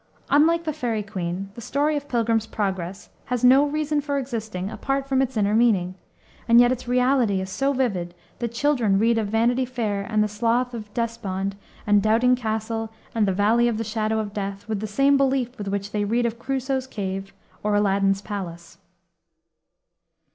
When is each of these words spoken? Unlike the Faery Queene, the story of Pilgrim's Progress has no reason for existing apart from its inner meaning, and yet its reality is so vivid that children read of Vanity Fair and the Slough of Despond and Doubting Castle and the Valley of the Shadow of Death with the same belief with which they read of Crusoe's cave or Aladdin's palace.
Unlike 0.31 0.63
the 0.63 0.73
Faery 0.73 1.03
Queene, 1.03 1.51
the 1.53 1.61
story 1.61 1.95
of 1.95 2.09
Pilgrim's 2.09 2.47
Progress 2.47 3.11
has 3.25 3.43
no 3.43 3.67
reason 3.67 4.01
for 4.01 4.17
existing 4.17 4.67
apart 4.71 5.07
from 5.07 5.21
its 5.21 5.37
inner 5.37 5.53
meaning, 5.53 5.93
and 6.47 6.59
yet 6.59 6.71
its 6.71 6.87
reality 6.87 7.39
is 7.39 7.51
so 7.51 7.71
vivid 7.71 8.15
that 8.39 8.51
children 8.51 8.97
read 8.97 9.19
of 9.19 9.27
Vanity 9.27 9.63
Fair 9.63 10.01
and 10.01 10.23
the 10.23 10.27
Slough 10.27 10.73
of 10.73 10.91
Despond 10.95 11.55
and 11.85 12.01
Doubting 12.01 12.35
Castle 12.35 12.91
and 13.13 13.27
the 13.27 13.31
Valley 13.31 13.67
of 13.67 13.77
the 13.77 13.83
Shadow 13.83 14.17
of 14.17 14.33
Death 14.33 14.67
with 14.67 14.79
the 14.79 14.87
same 14.87 15.17
belief 15.17 15.55
with 15.59 15.67
which 15.67 15.91
they 15.91 16.03
read 16.03 16.25
of 16.25 16.39
Crusoe's 16.39 16.87
cave 16.87 17.31
or 17.61 17.75
Aladdin's 17.75 18.23
palace. 18.23 18.79